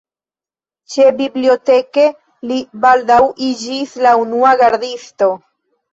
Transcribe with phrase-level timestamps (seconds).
[0.93, 2.05] Ĉebiblioteke
[2.53, 2.57] li
[2.87, 3.19] baldaŭ
[3.49, 5.29] iĝis la unua gardisto.